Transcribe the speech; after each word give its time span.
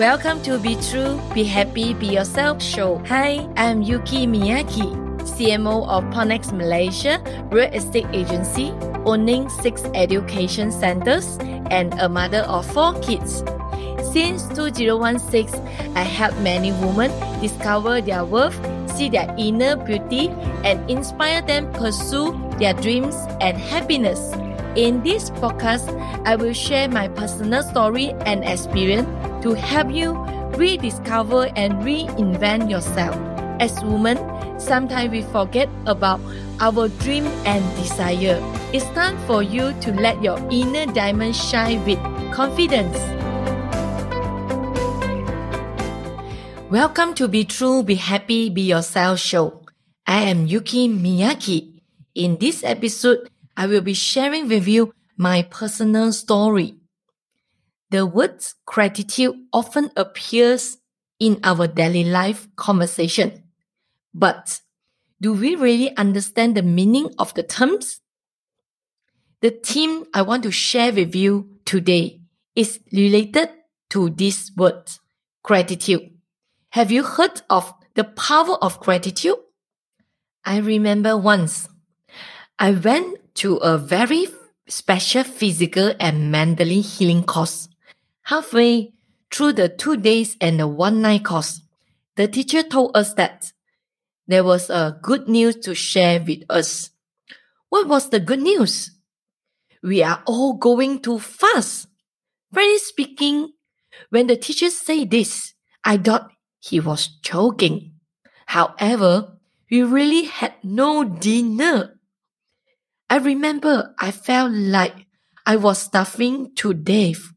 Welcome 0.00 0.40
to 0.44 0.56
Be 0.56 0.76
True, 0.80 1.20
Be 1.34 1.44
Happy, 1.44 1.92
Be 1.92 2.06
Yourself 2.06 2.62
show. 2.62 3.04
Hi, 3.04 3.46
I'm 3.58 3.82
Yuki 3.82 4.26
Miyaki, 4.26 4.96
CMO 5.36 5.86
of 5.92 6.04
PropNex 6.04 6.56
Malaysia 6.56 7.20
Real 7.52 7.68
Estate 7.68 8.08
Agency, 8.10 8.72
owning 9.04 9.50
six 9.60 9.84
education 9.92 10.72
centers 10.72 11.36
and 11.68 11.92
a 12.00 12.08
mother 12.08 12.48
of 12.48 12.64
four 12.72 12.96
kids. 13.04 13.44
Since 14.10 14.48
2016, 14.56 15.60
I 15.92 16.00
help 16.00 16.32
many 16.40 16.72
women 16.80 17.12
discover 17.44 18.00
their 18.00 18.24
worth, 18.24 18.56
see 18.96 19.10
their 19.10 19.28
inner 19.36 19.76
beauty, 19.76 20.32
and 20.64 20.80
inspire 20.88 21.42
them 21.42 21.70
pursue 21.76 22.32
their 22.56 22.72
dreams 22.72 23.20
and 23.44 23.58
happiness. 23.58 24.32
In 24.76 25.02
this 25.02 25.28
podcast, 25.28 25.92
I 26.24 26.36
will 26.36 26.54
share 26.54 26.88
my 26.88 27.08
personal 27.08 27.62
story 27.62 28.16
and 28.24 28.48
experience 28.48 29.04
to 29.42 29.54
help 29.54 29.90
you 29.90 30.12
rediscover 30.56 31.48
and 31.56 31.74
reinvent 31.80 32.68
yourself. 32.68 33.16
As 33.60 33.72
women, 33.84 34.18
sometimes 34.60 35.10
we 35.10 35.22
forget 35.22 35.68
about 35.86 36.20
our 36.60 36.88
dream 37.00 37.24
and 37.44 37.64
desire. 37.76 38.36
It's 38.72 38.84
time 38.92 39.16
for 39.26 39.42
you 39.42 39.72
to 39.80 39.92
let 39.92 40.22
your 40.22 40.38
inner 40.50 40.86
diamond 40.92 41.36
shine 41.36 41.84
with 41.84 41.98
confidence. 42.32 42.96
Welcome 46.70 47.14
to 47.14 47.26
Be 47.26 47.44
True, 47.44 47.82
Be 47.82 47.96
Happy, 47.96 48.48
Be 48.48 48.62
Yourself 48.62 49.18
show. 49.18 49.64
I 50.06 50.22
am 50.22 50.46
Yuki 50.46 50.88
Miyaki. 50.88 51.80
In 52.14 52.38
this 52.38 52.62
episode, 52.62 53.28
I 53.56 53.66
will 53.66 53.80
be 53.80 53.94
sharing 53.94 54.48
with 54.48 54.68
you 54.68 54.94
my 55.16 55.42
personal 55.42 56.12
story. 56.12 56.79
The 57.90 58.06
word 58.06 58.44
gratitude 58.66 59.34
often 59.52 59.90
appears 59.96 60.78
in 61.18 61.40
our 61.42 61.66
daily 61.66 62.04
life 62.04 62.46
conversation. 62.54 63.42
But 64.14 64.60
do 65.20 65.32
we 65.32 65.56
really 65.56 65.96
understand 65.96 66.56
the 66.56 66.62
meaning 66.62 67.12
of 67.18 67.34
the 67.34 67.42
terms? 67.42 68.00
The 69.40 69.50
theme 69.50 70.04
I 70.14 70.22
want 70.22 70.44
to 70.44 70.52
share 70.52 70.92
with 70.92 71.16
you 71.16 71.50
today 71.64 72.20
is 72.54 72.78
related 72.92 73.50
to 73.90 74.10
this 74.10 74.52
word, 74.56 74.90
gratitude. 75.42 76.10
Have 76.70 76.92
you 76.92 77.02
heard 77.02 77.42
of 77.50 77.74
the 77.94 78.04
power 78.04 78.54
of 78.62 78.78
gratitude? 78.78 79.36
I 80.44 80.58
remember 80.58 81.16
once 81.16 81.68
I 82.56 82.70
went 82.70 83.34
to 83.36 83.56
a 83.56 83.76
very 83.76 84.28
special 84.68 85.24
physical 85.24 85.92
and 85.98 86.30
mentally 86.30 86.82
healing 86.82 87.24
course 87.24 87.68
Halfway 88.30 88.92
through 89.32 89.54
the 89.54 89.68
two 89.68 89.96
days 89.96 90.36
and 90.40 90.60
the 90.60 90.68
one 90.68 91.02
night 91.02 91.24
course, 91.24 91.62
the 92.14 92.28
teacher 92.28 92.62
told 92.62 92.96
us 92.96 93.12
that 93.14 93.52
there 94.28 94.44
was 94.44 94.70
a 94.70 95.00
good 95.02 95.28
news 95.28 95.56
to 95.56 95.74
share 95.74 96.22
with 96.22 96.44
us. 96.48 96.90
What 97.70 97.88
was 97.88 98.10
the 98.10 98.20
good 98.20 98.38
news? 98.38 98.92
We 99.82 100.04
are 100.04 100.22
all 100.26 100.52
going 100.52 101.00
to 101.00 101.18
fast. 101.18 101.88
Frankly 102.52 102.78
speaking, 102.78 103.52
when 104.10 104.28
the 104.28 104.36
teacher 104.36 104.70
said 104.70 105.10
this, 105.10 105.54
I 105.82 105.96
thought 105.96 106.30
he 106.60 106.78
was 106.78 107.08
joking. 107.08 107.94
However, 108.46 109.38
we 109.68 109.82
really 109.82 110.26
had 110.26 110.54
no 110.62 111.02
dinner. 111.02 111.98
I 113.08 113.16
remember 113.16 113.92
I 113.98 114.12
felt 114.12 114.52
like 114.52 115.06
I 115.44 115.56
was 115.56 115.78
starving 115.78 116.54
to 116.58 116.74
death. 116.74 117.32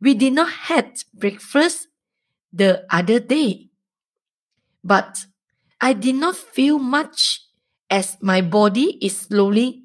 We 0.00 0.14
did 0.14 0.32
not 0.32 0.50
had 0.50 1.02
breakfast 1.14 1.88
the 2.52 2.84
other 2.90 3.20
day. 3.20 3.70
But 4.82 5.26
I 5.80 5.92
did 5.92 6.16
not 6.16 6.36
feel 6.36 6.78
much 6.78 7.42
as 7.90 8.16
my 8.20 8.40
body 8.40 8.98
is 9.04 9.18
slowly 9.18 9.84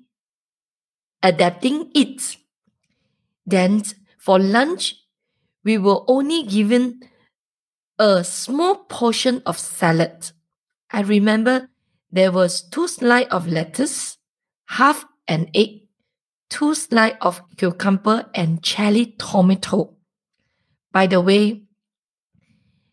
adapting 1.22 1.92
it. 1.94 2.38
Then 3.46 3.84
for 4.18 4.40
lunch, 4.40 4.96
we 5.64 5.78
were 5.78 6.02
only 6.08 6.44
given 6.44 7.02
a 7.98 8.24
small 8.24 8.76
portion 8.76 9.42
of 9.46 9.60
salad. 9.60 10.32
I 10.92 11.02
remember 11.02 11.70
there 12.12 12.32
was 12.32 12.62
two 12.62 12.88
slices 12.88 13.32
of 13.32 13.48
lettuce, 13.48 14.18
half 14.68 15.06
an 15.28 15.50
egg, 15.54 15.82
two 16.50 16.74
slices 16.74 17.18
of 17.22 17.42
cucumber 17.58 18.30
and 18.34 18.64
cherry 18.64 19.16
tomato. 19.18 19.96
By 20.92 21.08
the 21.08 21.22
way, 21.22 21.64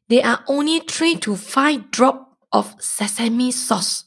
there 0.08 0.24
are 0.24 0.44
only 0.46 0.80
three 0.80 1.16
to 1.16 1.36
five 1.36 1.90
drops 1.90 2.36
of 2.52 2.76
sesame 2.78 3.50
sauce. 3.50 4.04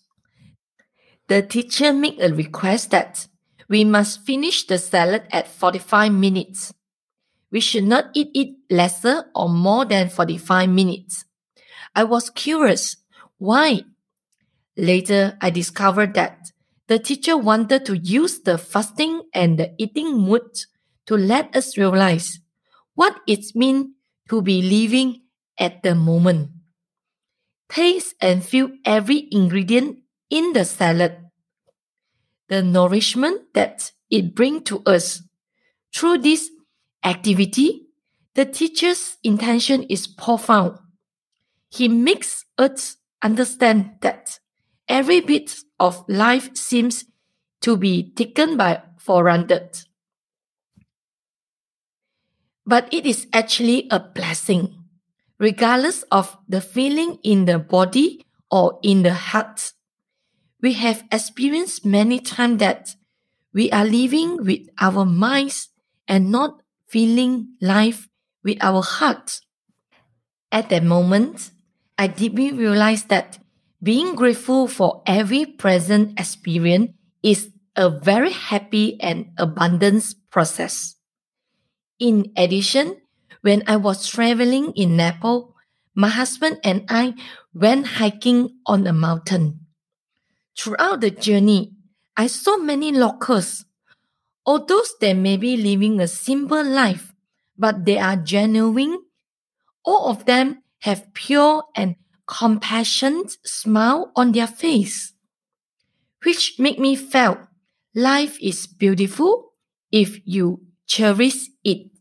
The 1.27 1.41
teacher 1.41 1.93
made 1.93 2.19
a 2.21 2.33
request 2.33 2.91
that 2.91 3.27
we 3.67 3.83
must 3.83 4.25
finish 4.25 4.65
the 4.65 4.77
salad 4.77 5.23
at 5.31 5.47
45 5.47 6.11
minutes. 6.11 6.73
We 7.51 7.59
should 7.59 7.83
not 7.83 8.05
eat 8.13 8.29
it 8.33 8.55
lesser 8.69 9.25
or 9.35 9.49
more 9.49 9.85
than 9.85 10.09
45 10.09 10.69
minutes. 10.69 11.25
I 11.95 12.03
was 12.03 12.29
curious. 12.29 12.95
Why? 13.37 13.81
Later, 14.77 15.37
I 15.41 15.49
discovered 15.49 16.13
that 16.13 16.51
the 16.87 16.97
teacher 16.99 17.37
wanted 17.37 17.85
to 17.85 17.97
use 17.97 18.39
the 18.39 18.57
fasting 18.57 19.23
and 19.33 19.59
the 19.59 19.73
eating 19.77 20.17
mood 20.17 20.49
to 21.05 21.15
let 21.15 21.55
us 21.55 21.77
realize 21.77 22.39
what 22.99 23.21
it 23.25 23.55
means 23.55 23.95
to 24.27 24.41
be 24.41 24.61
living 24.61 25.21
at 25.57 25.81
the 25.83 25.95
moment. 25.95 26.49
Taste 27.69 28.13
and 28.19 28.43
feel 28.43 28.71
every 28.83 29.29
ingredient 29.31 29.99
in 30.29 30.51
the 30.51 30.65
salad. 30.65 31.15
The 32.49 32.61
nourishment 32.61 33.53
that 33.53 33.93
it 34.09 34.35
brings 34.35 34.63
to 34.63 34.83
us. 34.85 35.23
Through 35.95 36.17
this 36.17 36.49
activity, 37.01 37.87
the 38.35 38.43
teacher's 38.43 39.15
intention 39.23 39.83
is 39.83 40.05
profound. 40.05 40.77
He 41.69 41.87
makes 41.87 42.43
us 42.57 42.97
understand 43.23 43.91
that 44.01 44.39
every 44.89 45.21
bit 45.21 45.55
of 45.79 46.03
life 46.09 46.53
seems 46.53 47.05
to 47.61 47.77
be 47.77 48.11
taken 48.11 48.57
by 48.57 48.81
for 48.97 49.23
granted 49.23 49.85
but 52.69 52.87
it 52.93 53.03
is 53.07 53.25
actually 53.33 53.87
a 53.89 53.99
blessing, 53.99 54.85
regardless 55.39 56.03
of 56.11 56.37
the 56.47 56.61
feeling 56.61 57.17
in 57.23 57.45
the 57.45 57.57
body 57.57 58.23
or 58.51 58.79
in 58.83 59.01
the 59.01 59.13
heart. 59.15 59.73
We 60.61 60.73
have 60.73 61.03
experienced 61.11 61.83
many 61.83 62.19
times 62.19 62.59
that 62.59 62.93
we 63.55 63.71
are 63.71 63.85
living 63.85 64.45
with 64.45 64.69
our 64.79 65.03
minds 65.03 65.69
and 66.07 66.31
not 66.31 66.61
feeling 66.87 67.55
life 67.59 68.07
with 68.43 68.59
our 68.61 68.83
hearts. 68.83 69.41
At 70.51 70.69
that 70.69 70.83
moment, 70.83 71.49
I 71.97 72.05
deeply 72.05 72.51
realized 72.51 73.09
that 73.09 73.39
being 73.81 74.13
grateful 74.13 74.67
for 74.67 75.01
every 75.07 75.43
present 75.45 76.19
experience 76.19 76.91
is 77.23 77.49
a 77.75 77.89
very 77.89 78.31
happy 78.31 79.01
and 79.01 79.31
abundance 79.39 80.13
process. 80.13 80.98
In 81.99 82.31
addition, 82.37 83.01
when 83.41 83.63
I 83.67 83.75
was 83.75 84.07
traveling 84.07 84.71
in 84.73 84.95
Nepal, 84.95 85.53
my 85.93 86.07
husband 86.07 86.59
and 86.63 86.85
I 86.87 87.13
went 87.53 87.99
hiking 87.99 88.59
on 88.65 88.87
a 88.87 88.93
mountain. 88.93 89.67
Throughout 90.57 91.01
the 91.01 91.11
journey, 91.11 91.73
I 92.15 92.27
saw 92.27 92.57
many 92.57 92.91
locals. 92.91 93.65
Although 94.45 94.83
they 95.01 95.13
may 95.13 95.35
be 95.35 95.57
living 95.57 95.99
a 95.99 96.07
simple 96.07 96.63
life, 96.63 97.13
but 97.57 97.85
they 97.85 97.99
are 97.99 98.15
genuine. 98.15 98.99
All 99.83 100.09
of 100.09 100.25
them 100.25 100.63
have 100.79 101.13
pure 101.13 101.63
and 101.75 101.95
compassionate 102.27 103.35
smile 103.45 104.11
on 104.15 104.31
their 104.31 104.47
face, 104.47 105.13
which 106.23 106.55
make 106.59 106.79
me 106.79 106.95
feel 106.95 107.47
life 107.93 108.37
is 108.41 108.67
beautiful 108.67 109.53
if 109.91 110.19
you 110.25 110.61
cherish 110.85 111.49
it 111.63 111.91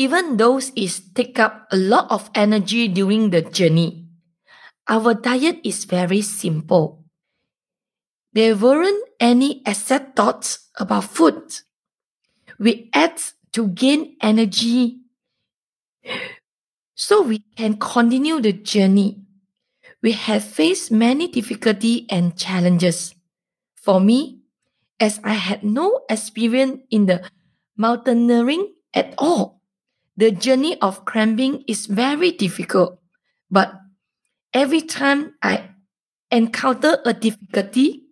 even 0.00 0.38
though 0.38 0.56
it 0.56 1.00
take 1.14 1.38
up 1.38 1.68
a 1.70 1.76
lot 1.76 2.08
of 2.08 2.30
energy 2.34 2.88
during 2.88 3.28
the 3.28 3.42
journey. 3.42 4.08
Our 4.88 5.12
diet 5.12 5.60
is 5.62 5.84
very 5.84 6.22
simple. 6.22 7.04
There 8.32 8.56
weren't 8.56 9.04
any 9.20 9.60
excess 9.66 10.00
thoughts 10.16 10.70
about 10.80 11.04
food. 11.04 11.52
We 12.58 12.88
ate 12.96 13.34
to 13.52 13.68
gain 13.68 14.16
energy 14.22 15.04
so 16.94 17.20
we 17.20 17.44
can 17.54 17.76
continue 17.76 18.40
the 18.40 18.54
journey. 18.54 19.20
We 20.00 20.12
have 20.12 20.42
faced 20.42 20.90
many 20.90 21.28
difficulties 21.28 22.06
and 22.08 22.38
challenges. 22.38 23.14
For 23.76 24.00
me, 24.00 24.40
as 24.98 25.20
I 25.22 25.34
had 25.34 25.62
no 25.62 26.08
experience 26.08 26.80
in 26.88 27.04
the 27.04 27.28
mountaineering 27.76 28.72
at 28.94 29.12
all, 29.18 29.59
the 30.20 30.30
journey 30.30 30.76
of 30.82 31.06
climbing 31.06 31.64
is 31.66 31.86
very 31.86 32.30
difficult, 32.30 33.00
but 33.50 33.72
every 34.52 34.82
time 34.82 35.32
I 35.40 35.70
encounter 36.30 37.00
a 37.06 37.14
difficulty, 37.14 38.04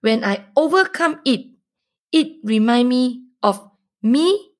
when 0.00 0.24
I 0.24 0.46
overcome 0.56 1.20
it, 1.26 1.52
it 2.10 2.40
reminds 2.42 2.88
me 2.88 3.24
of 3.42 3.68
me 4.02 4.56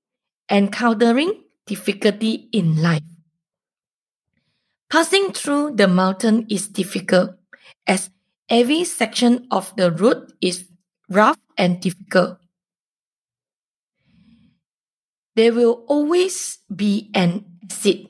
encountering 0.50 1.44
difficulty 1.64 2.50
in 2.52 2.82
life. 2.82 3.08
Passing 4.90 5.32
through 5.32 5.76
the 5.76 5.88
mountain 5.88 6.44
is 6.50 6.68
difficult 6.68 7.30
as 7.86 8.10
every 8.50 8.84
section 8.84 9.48
of 9.50 9.74
the 9.76 9.90
route 9.90 10.30
is 10.42 10.68
rough 11.08 11.40
and 11.56 11.80
difficult. 11.80 12.41
There 15.34 15.52
will 15.52 15.84
always 15.88 16.58
be 16.74 17.10
an 17.14 17.44
exit, 17.62 18.06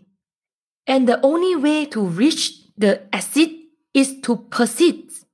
and 0.86 1.08
the 1.08 1.20
only 1.24 1.54
way 1.56 1.86
to 1.86 2.04
reach 2.04 2.62
the 2.76 3.02
exit 3.14 3.50
is 3.94 4.20
to 4.22 4.36
persist. 4.50 5.24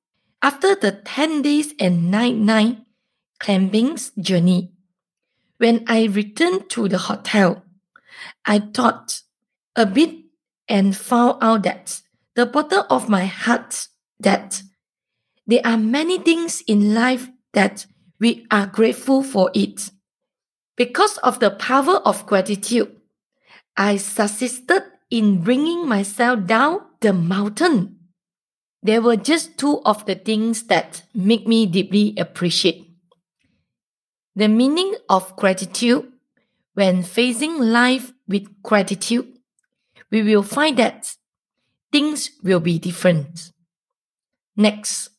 After 0.43 0.75
the 0.75 0.93
10 0.93 1.43
days 1.43 1.75
and 1.81 2.11
9 2.11 2.45
night 2.45 2.79
climbing 3.41 3.99
journey, 4.21 4.73
when 5.57 5.85
I 5.89 6.05
returned 6.05 6.71
to 6.71 6.89
the 6.89 6.99
hotel, 6.99 7.65
I 8.45 8.61
thought 8.61 9.23
a 9.75 9.87
bit 9.87 10.15
and 10.69 10.97
found 10.97 11.39
out 11.43 11.63
that 11.63 12.01
the 12.35 12.47
bottom 12.47 12.85
of 12.91 13.09
my 13.09 13.25
heart 13.25 13.89
that 14.21 14.63
there 15.47 15.63
are 15.65 15.79
many 15.79 16.19
things 16.19 16.63
in 16.67 16.95
life 16.95 17.29
that 17.55 17.87
we 18.21 18.47
are 18.51 18.67
grateful 18.67 19.23
for 19.23 19.51
it. 19.55 19.91
Because 20.79 21.19
of 21.19 21.41
the 21.41 21.51
power 21.51 21.97
of 22.07 22.25
gratitude, 22.25 22.95
I 23.77 23.97
succeeded 23.97 24.85
in 25.11 25.43
bringing 25.43 25.89
myself 25.89 26.47
down 26.47 26.83
the 27.01 27.13
mountain. 27.13 27.99
There 28.81 29.03
were 29.03 29.17
just 29.17 29.59
two 29.59 29.83
of 29.85 30.07
the 30.07 30.15
things 30.15 30.63
that 30.69 31.03
make 31.13 31.49
me 31.49 31.67
deeply 31.67 32.15
appreciate. 32.17 32.89
The 34.37 34.47
meaning 34.47 34.95
of 35.09 35.35
gratitude 35.35 36.13
when 36.75 37.03
facing 37.03 37.59
life 37.59 38.13
with 38.29 38.63
gratitude, 38.63 39.27
we 40.13 40.23
will 40.23 40.45
find 40.45 40.77
that 40.77 41.13
things 41.91 42.31
will 42.45 42.61
be 42.61 42.79
different. 42.79 43.51
Next, 44.57 45.11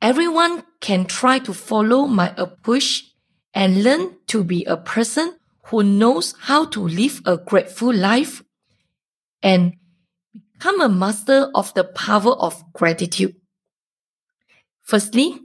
everyone 0.00 0.64
can 0.80 1.04
try 1.04 1.38
to 1.40 1.52
follow 1.52 2.06
my 2.06 2.32
approach 2.38 3.13
and 3.54 3.84
learn 3.84 4.16
to 4.26 4.42
be 4.42 4.64
a 4.64 4.76
person 4.76 5.38
who 5.66 5.82
knows 5.82 6.34
how 6.40 6.66
to 6.66 6.80
live 6.86 7.22
a 7.24 7.36
grateful 7.36 7.94
life 7.94 8.42
and 9.42 9.74
become 10.52 10.80
a 10.80 10.88
master 10.88 11.50
of 11.54 11.72
the 11.74 11.84
power 11.84 12.32
of 12.32 12.72
gratitude. 12.72 13.34
Firstly, 14.82 15.40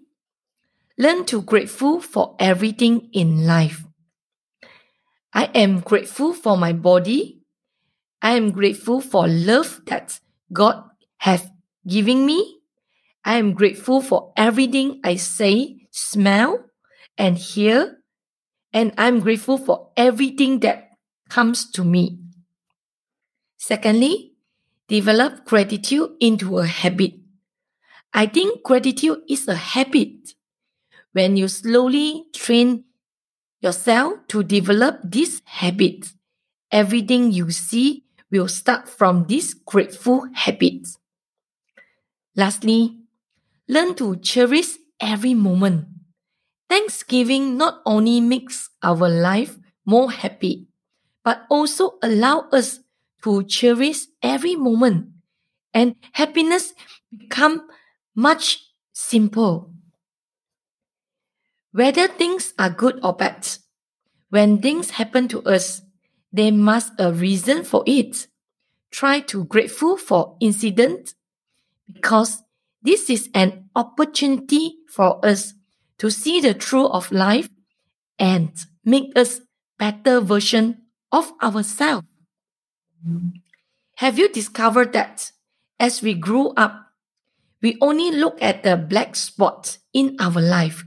learn 0.97 1.25
to 1.25 1.41
grateful 1.41 2.01
for 2.01 2.35
everything 2.39 3.09
in 3.13 3.45
life. 3.45 3.85
I 5.33 5.45
am 5.53 5.79
grateful 5.79 6.33
for 6.33 6.57
my 6.57 6.73
body. 6.73 7.41
I 8.21 8.35
am 8.35 8.51
grateful 8.51 8.99
for 8.99 9.27
love 9.27 9.81
that 9.85 10.19
God 10.51 10.83
has 11.17 11.47
given 11.87 12.25
me. 12.25 12.59
I 13.23 13.37
am 13.37 13.53
grateful 13.53 14.01
for 14.01 14.33
everything 14.35 14.99
I 15.03 15.15
say, 15.15 15.87
smell, 15.91 16.65
and 17.17 17.37
hear 17.37 17.98
and 18.73 18.93
I'm 18.97 19.19
grateful 19.19 19.57
for 19.57 19.89
everything 19.97 20.59
that 20.59 20.91
comes 21.29 21.69
to 21.71 21.83
me. 21.83 22.19
Secondly, 23.57 24.33
develop 24.87 25.45
gratitude 25.45 26.11
into 26.19 26.57
a 26.59 26.65
habit. 26.65 27.13
I 28.13 28.25
think 28.25 28.63
gratitude 28.63 29.19
is 29.29 29.47
a 29.47 29.55
habit. 29.55 30.33
When 31.13 31.37
you 31.37 31.47
slowly 31.47 32.25
train 32.33 32.85
yourself 33.61 34.27
to 34.29 34.43
develop 34.43 34.99
this 35.03 35.41
habit, 35.45 36.11
everything 36.71 37.31
you 37.31 37.51
see 37.51 38.05
will 38.31 38.47
start 38.47 38.87
from 38.87 39.25
this 39.27 39.53
grateful 39.53 40.27
habit. 40.33 40.87
Lastly, 42.35 42.97
learn 43.67 43.95
to 43.95 44.15
cherish 44.17 44.77
every 44.99 45.33
moment. 45.33 45.87
Thanksgiving 46.69 47.57
not 47.57 47.81
only 47.85 48.21
makes 48.21 48.69
our 48.83 49.09
life 49.09 49.57
more 49.85 50.11
happy, 50.11 50.67
but 51.23 51.45
also 51.49 51.97
allow 52.01 52.47
us 52.51 52.79
to 53.23 53.43
cherish 53.43 54.05
every 54.21 54.55
moment 54.55 55.09
and 55.73 55.95
happiness 56.13 56.73
become 57.15 57.67
much 58.15 58.65
simple. 58.93 59.73
Whether 61.71 62.07
things 62.07 62.53
are 62.57 62.69
good 62.69 62.99
or 63.03 63.13
bad, 63.13 63.47
when 64.29 64.61
things 64.61 64.91
happen 64.91 65.27
to 65.29 65.41
us, 65.43 65.81
there 66.31 66.51
must 66.51 66.93
a 66.99 67.11
reason 67.11 67.63
for 67.63 67.83
it. 67.87 68.27
Try 68.91 69.19
to 69.21 69.43
grateful 69.45 69.97
for 69.97 70.37
incident 70.39 71.13
because 71.91 72.43
this 72.81 73.09
is 73.09 73.29
an 73.33 73.69
opportunity 73.75 74.77
for 74.87 75.23
us 75.25 75.53
to 75.99 76.09
see 76.09 76.41
the 76.41 76.53
truth 76.53 76.89
of 76.91 77.11
life 77.11 77.49
and 78.17 78.51
make 78.83 79.11
us 79.15 79.41
better 79.77 80.19
version 80.19 80.81
of 81.11 81.31
ourselves. 81.43 82.07
Have 83.95 84.17
you 84.17 84.29
discovered 84.29 84.93
that 84.93 85.31
as 85.79 86.01
we 86.01 86.13
grew 86.13 86.49
up, 86.55 86.87
we 87.61 87.77
only 87.81 88.11
look 88.11 88.41
at 88.41 88.63
the 88.63 88.77
black 88.77 89.15
spots 89.15 89.79
in 89.93 90.15
our 90.19 90.41
life, 90.41 90.85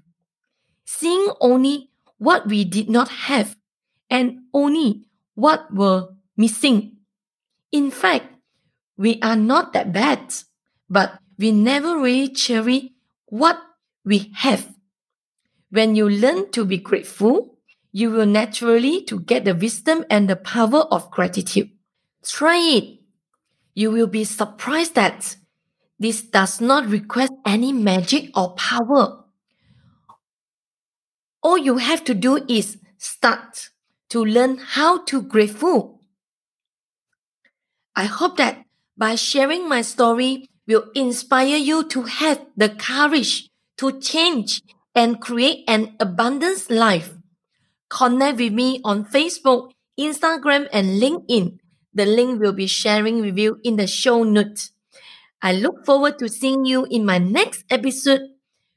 seeing 0.85 1.29
only 1.41 1.91
what 2.19 2.47
we 2.47 2.65
did 2.65 2.88
not 2.88 3.29
have 3.29 3.56
and 4.08 4.41
only 4.55 5.05
what 5.35 5.73
were 5.75 6.08
missing. 6.37 6.97
In 7.70 7.91
fact, 7.91 8.26
we 8.97 9.19
are 9.20 9.37
not 9.37 9.73
that 9.73 9.93
bad, 9.93 10.32
but 10.88 11.19
we 11.38 11.53
never 11.53 11.99
really 11.99 12.29
cherish 12.29 12.85
what 13.26 13.61
we 14.05 14.31
have 14.37 14.73
when 15.72 15.96
you 15.96 16.06
learn 16.06 16.50
to 16.50 16.66
be 16.66 16.76
grateful, 16.76 17.56
you 17.92 18.10
will 18.10 18.26
naturally 18.26 19.02
to 19.04 19.19
get 19.19 19.46
the 19.46 19.54
wisdom 19.54 20.04
and 20.10 20.28
the 20.28 20.36
power 20.36 20.82
of 20.92 21.10
gratitude. 21.10 21.70
Try 22.22 22.58
it. 22.58 22.98
You 23.74 23.91
will 23.91 24.06
be 24.06 24.24
surprised 24.24 24.94
that 24.96 25.36
this 25.98 26.20
does 26.20 26.60
not 26.60 26.86
request 26.88 27.32
any 27.46 27.72
magic 27.72 28.36
or 28.36 28.55
power. 28.55 29.24
All 31.43 31.56
you 31.56 31.79
have 31.79 32.05
to 32.05 32.12
do 32.12 32.44
is 32.48 32.76
start 32.98 33.70
to 34.10 34.22
learn 34.22 34.58
how 34.58 35.02
to 35.05 35.22
grateful. 35.22 36.02
I 37.96 38.05
hope 38.05 38.36
that 38.36 38.67
by 38.98 39.14
sharing 39.14 39.67
my 39.70 39.81
story 39.81 40.50
will 40.67 40.84
inspire 40.94 41.56
you 41.56 41.88
to 41.88 42.02
have 42.02 42.44
the 42.58 42.69
courage 42.69 43.48
to 43.79 43.98
change 44.00 44.60
and 44.94 45.20
create 45.20 45.65
an 45.69 45.96
abundance 46.01 46.70
life. 46.70 47.15
Connect 47.89 48.39
with 48.39 48.53
me 48.53 48.81
on 48.84 49.05
Facebook, 49.05 49.72
Instagram, 49.99 50.69
and 50.72 51.01
LinkedIn. 51.01 51.58
The 51.94 52.06
link 52.06 52.41
will 52.41 52.53
be 52.53 52.67
sharing 52.67 53.20
with 53.20 53.37
you 53.39 53.58
in 53.63 53.77
the 53.77 53.87
show 53.87 54.22
notes. 54.22 54.72
I 55.43 55.53
look 55.53 55.84
forward 55.84 56.19
to 56.20 56.29
seeing 56.29 56.65
you 56.65 56.87
in 56.87 57.05
my 57.05 57.19
next 57.19 57.65
episode 57.69 58.22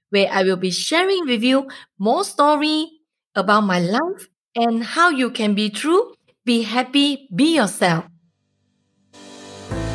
where 0.09 0.27
I 0.31 0.43
will 0.43 0.57
be 0.57 0.71
sharing 0.71 1.25
with 1.25 1.43
you 1.43 1.67
more 1.99 2.23
story 2.23 2.89
about 3.35 3.61
my 3.61 3.79
life 3.79 4.27
and 4.55 4.83
how 4.83 5.09
you 5.09 5.29
can 5.29 5.53
be 5.53 5.69
true, 5.69 6.13
be 6.45 6.63
happy, 6.63 7.27
be 7.33 7.55
yourself. 7.55 8.05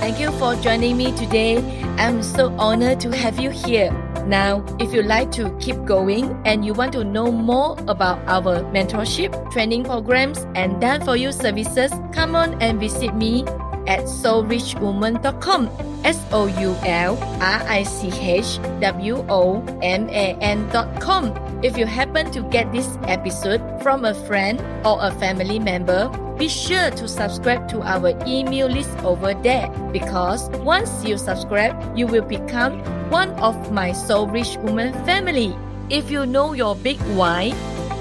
Thank 0.00 0.20
you 0.20 0.30
for 0.32 0.54
joining 0.56 0.96
me 0.96 1.12
today. 1.12 1.58
I'm 1.98 2.22
so 2.22 2.54
honored 2.58 3.00
to 3.00 3.14
have 3.14 3.38
you 3.38 3.50
here. 3.50 4.09
Now, 4.26 4.64
if 4.78 4.92
you 4.92 5.02
like 5.02 5.30
to 5.32 5.50
keep 5.58 5.84
going 5.84 6.40
and 6.44 6.64
you 6.64 6.74
want 6.74 6.92
to 6.92 7.04
know 7.04 7.30
more 7.30 7.76
about 7.88 8.18
our 8.26 8.62
mentorship, 8.72 9.32
training 9.50 9.84
programs, 9.84 10.46
and 10.54 10.80
done 10.80 11.04
for 11.04 11.16
you 11.16 11.32
services, 11.32 11.92
come 12.12 12.34
on 12.34 12.60
and 12.62 12.78
visit 12.78 13.14
me 13.14 13.44
at 13.86 14.04
soulrichwoman.com. 14.04 15.70
S 16.04 16.24
O 16.32 16.46
U 16.46 16.76
L 16.86 17.18
R 17.40 17.60
I 17.68 17.82
C 17.82 18.08
H 18.08 18.58
W 18.80 19.24
O 19.28 19.62
M 19.82 20.08
A 20.08 20.36
N.com. 20.40 21.49
If 21.62 21.76
you 21.76 21.84
happen 21.84 22.30
to 22.32 22.40
get 22.48 22.72
this 22.72 22.88
episode 23.04 23.60
from 23.82 24.06
a 24.06 24.14
friend 24.14 24.64
or 24.80 24.96
a 24.98 25.12
family 25.20 25.58
member, 25.58 26.08
be 26.38 26.48
sure 26.48 26.88
to 26.92 27.06
subscribe 27.06 27.68
to 27.68 27.82
our 27.82 28.16
email 28.26 28.66
list 28.66 28.96
over 29.04 29.34
there 29.34 29.68
because 29.92 30.48
once 30.64 31.04
you 31.04 31.18
subscribe, 31.18 31.76
you 31.92 32.06
will 32.06 32.24
become 32.24 32.80
one 33.10 33.28
of 33.44 33.72
my 33.72 33.92
Soul 33.92 34.26
Rich 34.26 34.56
Woman 34.64 34.94
family. 35.04 35.54
If 35.90 36.10
you 36.10 36.24
know 36.24 36.54
your 36.54 36.74
big 36.76 36.96
why, 37.12 37.50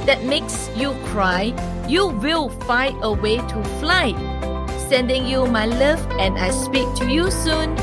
that 0.08 0.24
makes 0.24 0.70
you 0.78 0.96
cry, 1.12 1.52
you 1.86 2.08
will 2.08 2.48
find 2.64 2.96
a 3.04 3.12
way 3.12 3.44
to 3.44 3.64
fly. 3.84 4.16
Sending 4.88 5.28
you 5.28 5.46
my 5.48 5.66
love, 5.66 6.00
and 6.12 6.40
I 6.40 6.52
speak 6.52 6.88
to 6.96 7.12
you 7.12 7.30
soon. 7.30 7.76